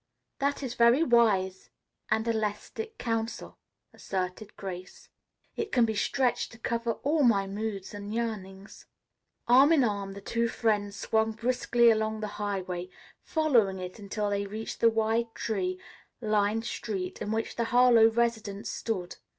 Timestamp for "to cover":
6.53-6.93